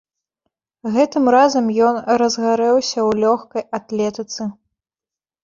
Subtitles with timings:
[0.95, 4.43] Гэтым разам ён разгарэўся ў лёгкай атлетыцы.